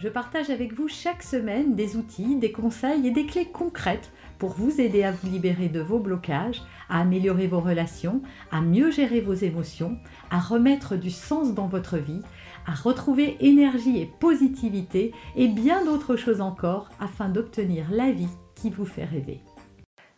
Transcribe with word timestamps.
je 0.00 0.08
partage 0.08 0.48
avec 0.48 0.72
vous 0.72 0.88
chaque 0.88 1.22
semaine 1.22 1.74
des 1.74 1.96
outils, 1.96 2.36
des 2.36 2.52
conseils 2.52 3.06
et 3.06 3.10
des 3.10 3.26
clés 3.26 3.44
concrètes 3.44 4.10
pour 4.38 4.52
vous 4.52 4.80
aider 4.80 5.04
à 5.04 5.12
vous 5.12 5.28
libérer 5.28 5.68
de 5.68 5.80
vos 5.80 5.98
blocages, 5.98 6.62
à 6.88 7.00
améliorer 7.00 7.46
vos 7.46 7.60
relations, 7.60 8.22
à 8.50 8.62
mieux 8.62 8.90
gérer 8.90 9.20
vos 9.20 9.34
émotions, 9.34 9.98
à 10.30 10.40
remettre 10.40 10.96
du 10.96 11.10
sens 11.10 11.52
dans 11.52 11.66
votre 11.66 11.98
vie, 11.98 12.22
à 12.66 12.72
retrouver 12.72 13.36
énergie 13.40 14.00
et 14.00 14.06
positivité 14.06 15.12
et 15.36 15.48
bien 15.48 15.84
d'autres 15.84 16.16
choses 16.16 16.40
encore 16.40 16.88
afin 16.98 17.28
d'obtenir 17.28 17.84
la 17.90 18.10
vie 18.10 18.30
qui 18.54 18.70
vous 18.70 18.86
fait 18.86 19.04
rêver. 19.04 19.42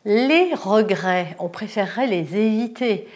Les 0.04 0.54
regrets, 0.54 1.36
on 1.40 1.48
préférerait 1.48 2.06
les 2.06 2.36
éviter. 2.36 3.08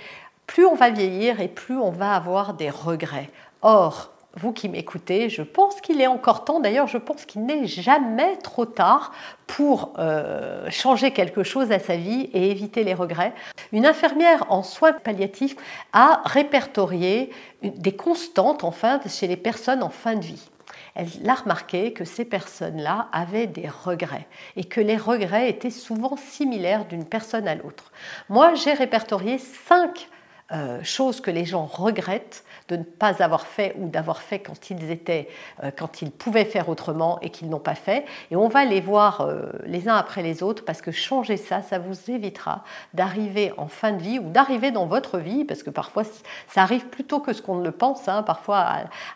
Plus 0.49 0.67
on 0.67 0.75
va 0.75 0.91
vieillir 0.91 1.41
et 1.41 1.49
plus 1.49 1.77
on 1.77 1.91
va 1.91 2.15
avoir 2.15 2.55
des 2.55 2.71
regrets. 2.71 3.31
Or, 3.63 4.16
vous 4.37 4.53
qui 4.53 4.69
m'écoutez, 4.69 5.29
je 5.29 5.43
pense 5.43 5.81
qu'il 5.81 6.01
est 6.01 6.07
encore 6.07 6.45
temps, 6.45 6.61
d'ailleurs 6.61 6.87
je 6.87 6.99
pense 6.99 7.25
qu'il 7.25 7.45
n'est 7.45 7.67
jamais 7.67 8.37
trop 8.37 8.67
tard 8.67 9.13
pour 9.47 9.95
euh, 9.99 10.71
changer 10.71 11.11
quelque 11.11 11.43
chose 11.43 11.73
à 11.73 11.79
sa 11.79 11.97
vie 11.97 12.29
et 12.33 12.51
éviter 12.51 12.85
les 12.85 12.95
regrets. 12.95 13.33
Une 13.73 13.87
infirmière 13.87 14.45
en 14.51 14.63
soins 14.63 14.93
palliatifs 14.93 15.57
a 15.93 16.23
répertorié 16.27 17.31
des 17.63 17.97
constantes 17.97 18.63
enfin 18.63 19.01
chez 19.09 19.27
les 19.27 19.37
personnes 19.37 19.83
en 19.83 19.91
fin 19.91 20.15
de 20.15 20.25
vie. 20.25 20.51
Elle 20.95 21.09
a 21.29 21.35
remarqué 21.35 21.93
que 21.93 22.05
ces 22.05 22.25
personnes-là 22.25 23.09
avaient 23.13 23.47
des 23.47 23.69
regrets 23.69 24.27
et 24.57 24.65
que 24.65 24.81
les 24.81 24.97
regrets 24.97 25.51
étaient 25.51 25.71
souvent 25.71 26.17
similaires 26.17 26.87
d'une 26.87 27.05
personne 27.05 27.49
à 27.49 27.55
l'autre. 27.55 27.93
Moi, 28.29 28.55
j'ai 28.55 28.73
répertorié 28.73 29.39
cinq 29.39 30.09
euh, 30.53 30.79
choses 30.85 31.21
que 31.21 31.33
les 31.33 31.45
gens 31.45 31.65
regrettent 31.65 32.45
de 32.69 32.77
ne 32.77 32.85
pas 32.85 33.21
avoir 33.21 33.49
fait 33.49 33.75
ou 33.79 33.89
d'avoir 33.89 34.23
fait 34.23 34.39
quand 34.39 34.71
ils 34.71 34.93
étaient, 34.93 35.29
euh, 35.65 35.73
quand 35.77 36.03
ils 36.03 36.13
pouvaient 36.13 36.45
faire 36.45 36.69
autrement 36.69 37.19
et 37.21 37.31
qu'ils 37.31 37.49
n'ont 37.49 37.59
pas 37.59 37.75
fait. 37.75 38.05
Et 38.31 38.37
on 38.37 38.47
va 38.47 38.65
les 38.65 38.81
voir 38.81 39.23
euh, 39.23 39.51
les 39.65 39.89
uns 39.89 39.97
après 39.97 40.23
les 40.23 40.45
autres 40.45 40.65
parce 40.65 40.83
que 40.83 40.93
changer 40.93 41.37
ça, 41.37 41.63
ça 41.63 41.81
vous 41.81 42.13
évitera 42.13 42.63
d'arriver 42.95 43.53
en 43.57 43.67
fin 43.67 43.91
de 43.91 44.01
vie 44.01 44.21
ou 44.21 44.31
d'arriver 44.31 44.71
dans 44.71 44.87
votre 44.87 45.19
vie 45.19 45.45
parce 45.45 45.65
que 45.65 45.71
parfois 45.71 46.05
ça 46.47 46.63
arrive 46.63 46.87
plus 46.87 47.05
tôt 47.05 47.19
que 47.19 47.33
ce 47.33 47.43
qu'on 47.43 47.57
ne 47.57 47.65
le 47.65 47.73
pense. 47.73 48.07
Hein. 48.07 48.23
Parfois 48.23 48.69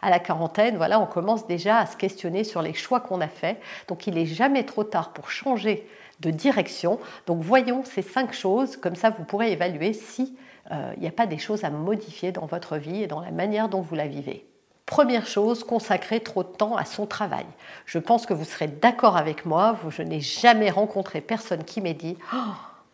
à, 0.02 0.10
la 0.10 0.18
quarantaine, 0.18 0.76
voilà, 0.78 0.98
on 0.98 1.06
commence 1.06 1.46
déjà 1.46 1.78
à 1.78 1.86
se 1.86 1.96
questionner 1.96 2.42
sur 2.42 2.60
les 2.60 2.74
choix 2.74 2.98
qu'on 2.98 3.20
a 3.20 3.28
faits. 3.28 3.60
Donc 3.86 4.08
il 4.08 4.14
n'est 4.14 4.26
jamais 4.26 4.64
trop 4.64 4.82
tard 4.82 5.12
pour 5.12 5.30
changer 5.30 5.86
de 6.20 6.30
direction. 6.30 6.98
Donc 7.26 7.42
voyons 7.42 7.84
ces 7.84 8.02
cinq 8.02 8.32
choses, 8.32 8.76
comme 8.76 8.96
ça 8.96 9.10
vous 9.10 9.24
pourrez 9.24 9.52
évaluer 9.52 9.92
si 9.92 10.36
euh, 10.70 10.92
il 10.96 11.02
n'y 11.02 11.08
a 11.08 11.12
pas 11.12 11.26
des 11.26 11.38
choses 11.38 11.64
à 11.64 11.70
modifier 11.70 12.32
dans 12.32 12.46
votre 12.46 12.76
vie 12.76 13.02
et 13.02 13.06
dans 13.06 13.20
la 13.20 13.30
manière 13.30 13.68
dont 13.68 13.80
vous 13.80 13.94
la 13.94 14.06
vivez. 14.06 14.46
Première 14.86 15.26
chose, 15.26 15.62
consacrer 15.62 16.20
trop 16.20 16.42
de 16.42 16.48
temps 16.48 16.76
à 16.76 16.84
son 16.84 17.06
travail. 17.06 17.46
Je 17.86 17.98
pense 17.98 18.26
que 18.26 18.34
vous 18.34 18.44
serez 18.44 18.66
d'accord 18.66 19.16
avec 19.16 19.46
moi, 19.46 19.78
je 19.88 20.02
n'ai 20.02 20.20
jamais 20.20 20.70
rencontré 20.70 21.20
personne 21.20 21.64
qui 21.64 21.80
m'ait 21.80 21.94
dit 21.94 22.16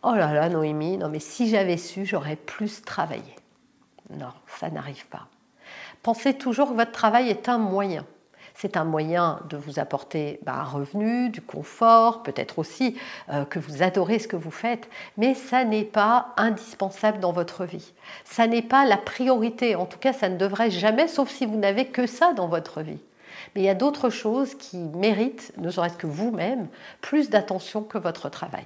Oh 0.03 0.13
là 0.13 0.31
là, 0.31 0.47
Noémie, 0.49 0.97
non 0.97 1.09
mais 1.09 1.19
si 1.19 1.49
j'avais 1.49 1.77
su, 1.77 2.05
j'aurais 2.05 2.35
plus 2.35 2.83
travaillé. 2.83 3.35
Non, 4.11 4.31
ça 4.59 4.69
n'arrive 4.69 5.07
pas. 5.07 5.27
Pensez 6.03 6.35
toujours 6.35 6.69
que 6.69 6.75
votre 6.75 6.91
travail 6.91 7.29
est 7.29 7.49
un 7.49 7.57
moyen. 7.57 8.05
C'est 8.59 8.75
un 8.75 8.85
moyen 8.85 9.39
de 9.51 9.55
vous 9.55 9.77
apporter 9.77 10.39
bah, 10.41 10.55
un 10.55 10.63
revenu, 10.63 11.29
du 11.29 11.41
confort, 11.41 12.23
peut-être 12.23 12.57
aussi 12.57 12.97
euh, 13.29 13.45
que 13.45 13.59
vous 13.59 13.83
adorez 13.83 14.17
ce 14.17 14.27
que 14.27 14.35
vous 14.35 14.49
faites, 14.49 14.89
mais 15.15 15.35
ça 15.35 15.63
n'est 15.63 15.83
pas 15.83 16.33
indispensable 16.37 17.19
dans 17.19 17.31
votre 17.31 17.65
vie. 17.65 17.93
Ça 18.25 18.47
n'est 18.47 18.63
pas 18.63 18.85
la 18.85 18.97
priorité, 18.97 19.75
en 19.75 19.85
tout 19.85 19.99
cas 19.99 20.11
ça 20.11 20.27
ne 20.27 20.37
devrait 20.37 20.71
jamais, 20.71 21.07
sauf 21.07 21.29
si 21.29 21.45
vous 21.45 21.57
n'avez 21.57 21.85
que 21.85 22.07
ça 22.07 22.33
dans 22.33 22.47
votre 22.47 22.81
vie. 22.81 22.97
Mais 23.53 23.61
il 23.61 23.65
y 23.65 23.69
a 23.69 23.75
d'autres 23.75 24.09
choses 24.09 24.55
qui 24.55 24.77
méritent, 24.77 25.53
ne 25.59 25.69
serait-ce 25.69 25.97
que 25.97 26.07
vous-même, 26.07 26.67
plus 26.99 27.29
d'attention 27.29 27.83
que 27.83 27.99
votre 27.99 28.27
travail. 28.29 28.65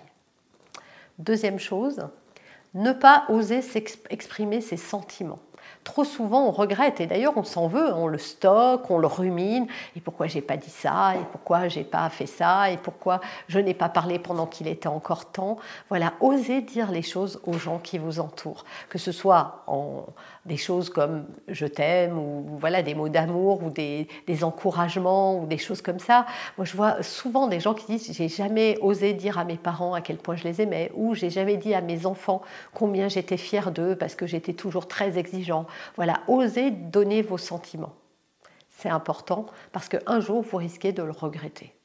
Deuxième 1.19 1.59
chose, 1.59 1.99
ne 2.75 2.93
pas 2.93 3.25
oser 3.27 3.61
s'exprimer 3.61 4.61
ses 4.61 4.77
sentiments. 4.77 5.39
Trop 5.83 6.03
souvent, 6.03 6.47
on 6.47 6.51
regrette 6.51 7.01
et 7.01 7.07
d'ailleurs, 7.07 7.33
on 7.37 7.43
s'en 7.43 7.67
veut, 7.67 7.93
on 7.93 8.07
le 8.07 8.17
stocke, 8.17 8.89
on 8.91 8.97
le 8.97 9.07
rumine. 9.07 9.67
Et 9.95 10.01
pourquoi 10.01 10.27
j'ai 10.27 10.41
pas 10.41 10.57
dit 10.57 10.69
ça? 10.69 11.15
Et 11.15 11.25
pourquoi 11.31 11.67
j'ai 11.67 11.83
pas 11.83 12.09
fait 12.09 12.27
ça? 12.27 12.71
Et 12.71 12.77
pourquoi 12.77 13.19
je 13.47 13.59
n'ai 13.59 13.73
pas 13.73 13.89
parlé 13.89 14.19
pendant 14.19 14.45
qu'il 14.45 14.67
était 14.67 14.87
encore 14.87 15.31
temps? 15.31 15.57
Voilà, 15.89 16.13
osez 16.19 16.61
dire 16.61 16.91
les 16.91 17.01
choses 17.01 17.41
aux 17.45 17.57
gens 17.57 17.79
qui 17.79 17.97
vous 17.97 18.19
entourent, 18.19 18.65
que 18.89 18.97
ce 18.97 19.11
soit 19.11 19.63
en 19.67 20.05
des 20.45 20.57
choses 20.57 20.89
comme 20.89 21.25
je 21.47 21.67
t'aime 21.67 22.17
ou 22.17 22.57
voilà 22.59 22.81
des 22.81 22.95
mots 22.95 23.09
d'amour 23.09 23.63
ou 23.63 23.69
des, 23.69 24.07
des, 24.25 24.43
encouragements 24.43 25.39
ou 25.39 25.45
des 25.45 25.59
choses 25.59 25.81
comme 25.83 25.99
ça. 25.99 26.25
Moi, 26.57 26.65
je 26.65 26.75
vois 26.75 27.03
souvent 27.03 27.47
des 27.47 27.59
gens 27.59 27.75
qui 27.75 27.85
disent 27.85 28.11
j'ai 28.11 28.27
jamais 28.27 28.77
osé 28.81 29.13
dire 29.13 29.37
à 29.37 29.43
mes 29.43 29.57
parents 29.57 29.93
à 29.93 30.01
quel 30.01 30.17
point 30.17 30.35
je 30.35 30.43
les 30.43 30.61
aimais 30.61 30.91
ou 30.95 31.13
j'ai 31.13 31.29
jamais 31.29 31.57
dit 31.57 31.75
à 31.75 31.81
mes 31.81 32.07
enfants 32.07 32.41
combien 32.73 33.07
j'étais 33.07 33.37
fière 33.37 33.71
d'eux 33.71 33.95
parce 33.95 34.15
que 34.15 34.25
j'étais 34.25 34.53
toujours 34.53 34.87
très 34.87 35.17
Voilà, 35.95 36.21
osez 36.27 36.71
donner 36.71 37.21
vos 37.21 37.37
sentiments. 37.37 37.93
C'est 38.69 38.89
important 38.89 39.45
parce 39.71 39.89
qu'un 39.89 40.19
jour, 40.19 40.41
vous 40.41 40.57
risquez 40.57 40.91
de 40.91 41.03
le 41.03 41.11
regretter. 41.11 41.75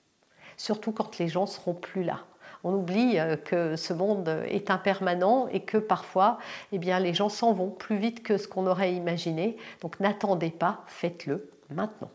Surtout 0.57 0.93
quand 0.93 1.19
les 1.19 1.29
gens 1.29 1.47
seront 1.47 1.75
plus 1.75 2.03
là. 2.03 2.21
On 2.65 2.73
oublie 2.73 3.19
euh, 3.19 3.37
que 3.37 3.77
ce 3.77 3.93
monde 3.93 4.29
est 4.49 4.71
impermanent 4.71 5.47
et 5.49 5.61
que 5.61 5.77
parfois, 5.77 6.39
eh 6.73 6.79
bien, 6.79 6.99
les 6.99 7.15
gens 7.15 7.29
s'en 7.29 7.53
vont 7.53 7.71
plus 7.71 7.97
vite 7.97 8.23
que 8.23 8.39
ce 8.39 8.49
qu'on 8.49 8.67
aurait 8.67 8.95
imaginé. 8.95 9.57
Donc 9.83 10.01
n'attendez 10.01 10.51
pas, 10.51 10.83
faites-le 10.87 11.51
maintenant. 11.71 12.11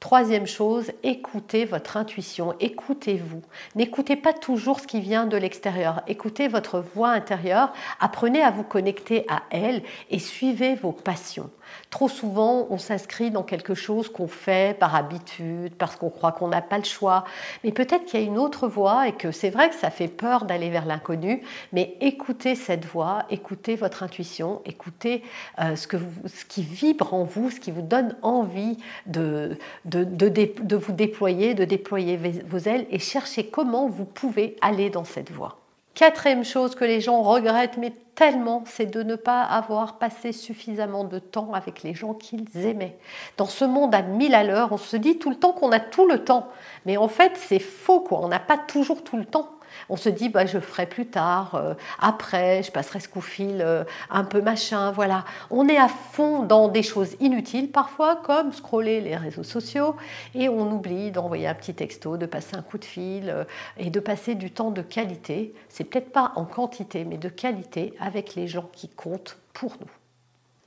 Troisième 0.00 0.46
chose, 0.46 0.92
écoutez 1.02 1.66
votre 1.66 1.98
intuition, 1.98 2.54
écoutez-vous. 2.58 3.42
N'écoutez 3.74 4.16
pas 4.16 4.32
toujours 4.32 4.80
ce 4.80 4.86
qui 4.86 4.98
vient 4.98 5.26
de 5.26 5.36
l'extérieur, 5.36 6.00
écoutez 6.08 6.48
votre 6.48 6.80
voix 6.80 7.10
intérieure, 7.10 7.74
apprenez 8.00 8.42
à 8.42 8.50
vous 8.50 8.62
connecter 8.62 9.26
à 9.28 9.42
elle 9.50 9.82
et 10.08 10.18
suivez 10.18 10.74
vos 10.74 10.92
passions. 10.92 11.50
Trop 11.90 12.08
souvent, 12.08 12.66
on 12.70 12.78
s'inscrit 12.78 13.30
dans 13.30 13.42
quelque 13.42 13.74
chose 13.74 14.10
qu'on 14.10 14.28
fait 14.28 14.78
par 14.78 14.94
habitude, 14.94 15.74
parce 15.76 15.96
qu'on 15.96 16.10
croit 16.10 16.32
qu'on 16.32 16.48
n'a 16.48 16.62
pas 16.62 16.78
le 16.78 16.84
choix. 16.84 17.24
Mais 17.64 17.72
peut-être 17.72 18.04
qu'il 18.04 18.20
y 18.20 18.22
a 18.22 18.26
une 18.26 18.38
autre 18.38 18.68
voie 18.68 19.08
et 19.08 19.12
que 19.12 19.32
c'est 19.32 19.50
vrai 19.50 19.70
que 19.70 19.74
ça 19.74 19.90
fait 19.90 20.08
peur 20.08 20.44
d'aller 20.44 20.70
vers 20.70 20.86
l'inconnu, 20.86 21.42
mais 21.72 21.96
écoutez 22.00 22.54
cette 22.54 22.84
voix, 22.84 23.24
écoutez 23.30 23.76
votre 23.76 24.02
intuition, 24.02 24.62
écoutez 24.64 25.22
euh, 25.60 25.76
ce, 25.76 25.86
que 25.86 25.96
ce 26.26 26.44
qui 26.44 26.62
vibre 26.62 27.12
en 27.14 27.24
vous, 27.24 27.50
ce 27.50 27.60
qui 27.60 27.70
vous 27.70 27.82
donne 27.82 28.16
envie 28.22 28.76
de, 29.06 29.56
de, 29.98 30.76
vous 30.76 30.92
déployer, 30.92 31.54
de 31.54 31.64
déployer 31.64 32.18
vos 32.46 32.58
ailes 32.58 32.86
et 32.90 32.98
cherchez 32.98 33.46
comment 33.46 33.88
vous 33.88 34.04
pouvez 34.04 34.56
aller 34.60 34.90
dans 34.90 35.04
cette 35.04 35.30
voie. 35.30 35.58
Quatrième 35.94 36.44
chose 36.44 36.74
que 36.74 36.84
les 36.84 37.00
gens 37.00 37.20
regrettent, 37.22 37.76
mais 37.76 37.92
tellement, 38.14 38.62
c'est 38.66 38.86
de 38.86 39.02
ne 39.02 39.16
pas 39.16 39.42
avoir 39.42 39.98
passé 39.98 40.32
suffisamment 40.32 41.04
de 41.04 41.18
temps 41.18 41.52
avec 41.52 41.82
les 41.82 41.94
gens 41.94 42.14
qu'ils 42.14 42.46
aimaient. 42.64 42.96
Dans 43.36 43.46
ce 43.46 43.64
monde 43.64 43.94
à 43.94 44.02
mille 44.02 44.34
à 44.34 44.44
l'heure, 44.44 44.72
on 44.72 44.78
se 44.78 44.96
dit 44.96 45.18
tout 45.18 45.30
le 45.30 45.36
temps 45.36 45.52
qu'on 45.52 45.72
a 45.72 45.80
tout 45.80 46.06
le 46.06 46.24
temps. 46.24 46.48
Mais 46.86 46.96
en 46.96 47.08
fait, 47.08 47.32
c'est 47.36 47.58
faux, 47.58 48.00
quoi. 48.00 48.20
On 48.22 48.28
n'a 48.28 48.38
pas 48.38 48.56
toujours 48.56 49.02
tout 49.02 49.16
le 49.16 49.24
temps. 49.24 49.50
On 49.88 49.96
se 49.96 50.08
dit, 50.08 50.28
bah, 50.28 50.46
je 50.46 50.58
ferai 50.58 50.86
plus 50.86 51.06
tard, 51.06 51.54
euh, 51.54 51.74
après, 51.98 52.62
je 52.62 52.72
passerai 52.72 53.00
ce 53.00 53.08
coup 53.08 53.20
fil 53.20 53.60
euh, 53.60 53.84
un 54.10 54.24
peu 54.24 54.40
machin, 54.40 54.90
voilà. 54.92 55.24
On 55.50 55.68
est 55.68 55.76
à 55.76 55.88
fond 55.88 56.42
dans 56.42 56.68
des 56.68 56.82
choses 56.82 57.16
inutiles 57.20 57.70
parfois, 57.70 58.16
comme 58.16 58.52
scroller 58.52 59.00
les 59.00 59.16
réseaux 59.16 59.42
sociaux, 59.42 59.96
et 60.34 60.48
on 60.48 60.70
oublie 60.72 61.10
d'envoyer 61.10 61.46
un 61.46 61.54
petit 61.54 61.74
texto, 61.74 62.16
de 62.16 62.26
passer 62.26 62.56
un 62.56 62.62
coup 62.62 62.78
de 62.78 62.84
fil 62.84 63.30
euh, 63.30 63.44
et 63.76 63.90
de 63.90 64.00
passer 64.00 64.34
du 64.34 64.50
temps 64.50 64.70
de 64.70 64.82
qualité. 64.82 65.54
C'est 65.68 65.84
peut-être 65.84 66.12
pas 66.12 66.32
en 66.36 66.44
quantité, 66.44 67.04
mais 67.04 67.18
de 67.18 67.28
qualité 67.28 67.94
avec 68.00 68.34
les 68.34 68.46
gens 68.46 68.68
qui 68.72 68.88
comptent 68.88 69.38
pour 69.52 69.72
nous. 69.80 69.99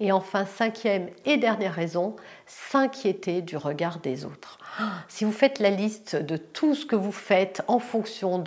Et 0.03 0.11
enfin, 0.11 0.45
cinquième 0.45 1.07
et 1.23 1.37
dernière 1.37 1.73
raison, 1.73 2.17
s'inquiéter 2.45 3.41
du 3.41 3.55
regard 3.55 3.99
des 3.99 4.25
autres. 4.25 4.57
Si 5.07 5.23
vous 5.23 5.31
faites 5.31 5.59
la 5.59 5.69
liste 5.69 6.17
de 6.17 6.35
tout 6.35 6.75
ce 6.75 6.85
que 6.85 6.97
vous 6.97 7.13
faites 7.13 7.61
en 7.69 7.79
fonction 7.79 8.43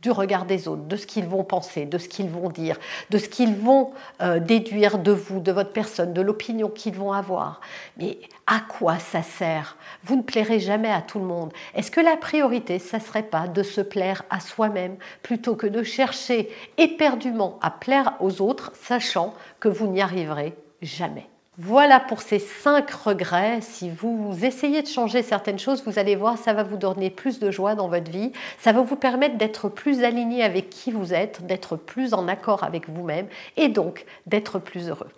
du 0.00 0.10
regard 0.10 0.46
des 0.46 0.66
autres, 0.66 0.84
de 0.84 0.96
ce 0.96 1.06
qu'ils 1.06 1.26
vont 1.26 1.44
penser, 1.44 1.84
de 1.84 1.98
ce 1.98 2.08
qu'ils 2.08 2.30
vont 2.30 2.48
dire, 2.48 2.78
de 3.10 3.18
ce 3.18 3.28
qu'ils 3.28 3.54
vont 3.54 3.92
euh, 4.22 4.40
déduire 4.40 4.98
de 4.98 5.12
vous, 5.12 5.40
de 5.40 5.52
votre 5.52 5.72
personne, 5.72 6.14
de 6.14 6.22
l'opinion 6.22 6.70
qu'ils 6.70 6.94
vont 6.94 7.12
avoir, 7.12 7.60
mais 7.98 8.16
à 8.46 8.60
quoi 8.60 8.98
ça 8.98 9.22
sert? 9.22 9.76
Vous 10.04 10.16
ne 10.16 10.22
plairez 10.22 10.58
jamais 10.58 10.90
à 10.90 11.02
tout 11.02 11.18
le 11.18 11.26
monde. 11.26 11.52
Est-ce 11.74 11.90
que 11.90 12.00
la 12.00 12.16
priorité, 12.16 12.78
ça 12.78 12.96
ne 12.96 13.02
serait 13.02 13.24
pas 13.24 13.46
de 13.46 13.62
se 13.62 13.82
plaire 13.82 14.22
à 14.30 14.40
soi-même 14.40 14.96
plutôt 15.22 15.54
que 15.54 15.66
de 15.66 15.82
chercher 15.82 16.48
éperdument 16.78 17.58
à 17.60 17.70
plaire 17.70 18.14
aux 18.20 18.40
autres, 18.40 18.72
sachant 18.80 19.34
que 19.60 19.68
vous 19.68 19.88
n'y 19.88 20.00
arriverez 20.00 20.54
jamais 20.84 21.26
voilà 21.56 22.00
pour 22.00 22.20
ces 22.20 22.40
cinq 22.40 22.90
regrets. 22.90 23.60
Si 23.60 23.88
vous 23.88 24.44
essayez 24.44 24.82
de 24.82 24.88
changer 24.88 25.22
certaines 25.22 25.60
choses, 25.60 25.84
vous 25.84 26.00
allez 26.00 26.16
voir, 26.16 26.36
ça 26.36 26.52
va 26.52 26.64
vous 26.64 26.76
donner 26.76 27.10
plus 27.10 27.38
de 27.38 27.52
joie 27.52 27.76
dans 27.76 27.86
votre 27.86 28.10
vie. 28.10 28.32
Ça 28.58 28.72
va 28.72 28.82
vous 28.82 28.96
permettre 28.96 29.38
d'être 29.38 29.68
plus 29.68 30.02
aligné 30.02 30.42
avec 30.42 30.68
qui 30.68 30.90
vous 30.90 31.14
êtes, 31.14 31.46
d'être 31.46 31.76
plus 31.76 32.12
en 32.12 32.26
accord 32.26 32.64
avec 32.64 32.88
vous-même 32.88 33.28
et 33.56 33.68
donc 33.68 34.04
d'être 34.26 34.58
plus 34.58 34.88
heureux. 34.88 35.10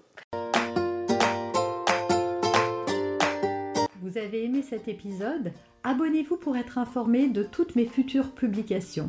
Vous 4.03 4.19
avez 4.19 4.45
aimé 4.45 4.61
cet 4.61 4.89
épisode? 4.89 5.53
Abonnez-vous 5.85 6.37
pour 6.37 6.59
être 6.59 6.77
informé 6.77 7.29
de 7.29 7.45
toutes 7.45 7.77
mes 7.77 7.87
futures 7.87 8.33
publications. 8.33 9.09